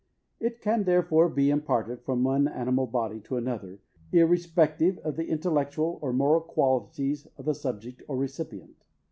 [0.39, 3.77] It can therefore be imparted from one animal body to another,
[4.11, 8.77] irrespective of the intellectual or moral qualities of the subject or recipient.